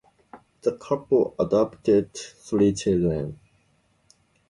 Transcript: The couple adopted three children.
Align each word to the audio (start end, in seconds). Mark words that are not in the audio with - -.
The 0.63 0.77
couple 0.77 1.35
adopted 1.37 2.15
three 2.15 2.73
children. 2.73 3.39